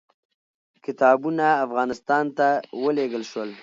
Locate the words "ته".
2.37-2.47